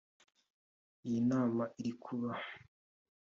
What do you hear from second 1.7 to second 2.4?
iri kuba